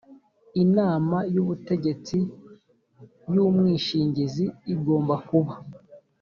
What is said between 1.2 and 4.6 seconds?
y ubutegetsi y umwishingizi